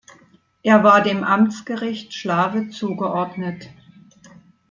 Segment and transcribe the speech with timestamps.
[0.63, 3.69] Es war dem Amtsgericht Schlawe zugeordnet.